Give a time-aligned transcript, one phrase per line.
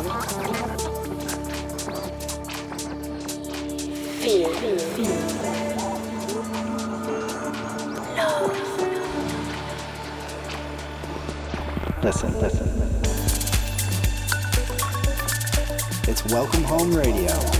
[0.00, 0.08] Fear.
[8.16, 8.56] Love.
[12.02, 12.68] Listen, listen.
[16.08, 17.59] It's Welcome Hohme Radio.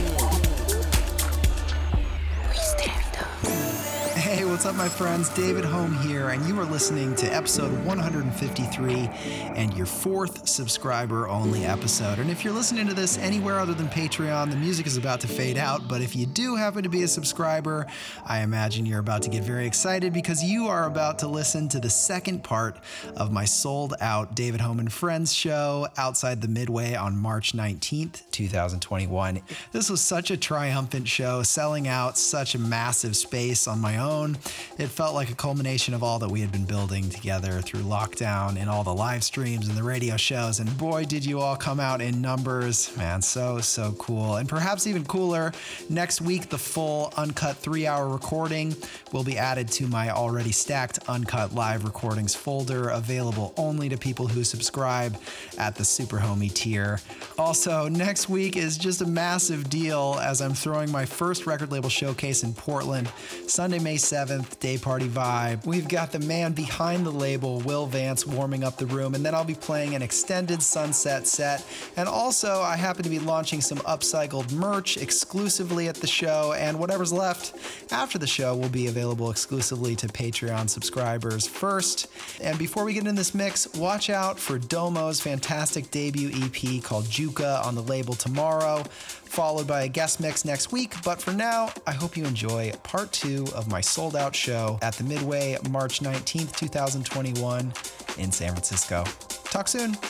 [4.61, 5.31] What's up, my friends?
[5.31, 9.09] David Hohme here, and you are listening to episode 153
[9.57, 12.19] and your fourth subscriber only episode.
[12.19, 15.29] And if you're listening to this anywhere other than Patreon, the music is about to
[15.29, 15.89] fade out.
[15.89, 17.87] But if you do happen to be a subscriber,
[18.27, 21.81] I imagine you're about to get very excited because you are about to listen to
[21.81, 22.77] the second part
[23.17, 28.31] of my sold out David Hohme and Friends show outside the Midway on March 19th,
[28.31, 29.41] 2021.
[29.73, 34.37] This was such a triumphant show, selling out such a massive space on my own.
[34.79, 38.57] It felt like a culmination of all that we had been building together through lockdown
[38.57, 40.61] and all the live streams and the radio shows.
[40.61, 42.97] And boy, did you all come out in numbers.
[42.97, 44.37] Man, so, so cool.
[44.37, 45.53] And perhaps even cooler,
[45.89, 48.75] next week, the full uncut three hour recording
[49.13, 54.27] will be added to my already stacked uncut live recordings folder, available only to people
[54.27, 55.17] who subscribe
[55.59, 57.01] at the Super Homie tier.
[57.39, 61.89] Also, next week is just a massive deal as I'm throwing my first record label
[61.89, 63.11] showcase in Portland,
[63.47, 65.67] Sunday, May 7th, day party vibe.
[65.67, 69.35] We've got the man behind the label, Will Vance, warming up the room, and then
[69.35, 71.65] I'll be playing an extended sunset set.
[71.97, 76.79] And also, I happen to be launching some upcycled merch exclusively at the show, and
[76.79, 77.55] whatever's left
[77.93, 82.09] after the show will be available exclusively to Patreon subscribers first.
[82.41, 87.05] And before we get into this mix, watch out for Domo's fantastic debut EP called
[87.05, 90.95] Juka on the label tomorrow, followed by a guest mix next week.
[91.05, 94.79] But for now, I hope you enjoy part two of my sold out out show
[94.81, 97.73] at the Midway, March 19th, 2021,
[98.17, 99.03] in San Francisco.
[99.43, 99.91] Talk soon.
[99.91, 100.01] Rock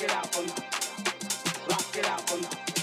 [0.00, 0.36] it out.
[1.68, 2.73] Rock it out.